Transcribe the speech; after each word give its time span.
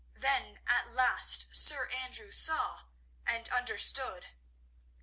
Then 0.15 0.59
at 0.65 0.89
last 0.91 1.45
Sir 1.51 1.85
Andrew 1.89 2.31
saw 2.31 2.85
and 3.23 3.47
understood. 3.49 4.29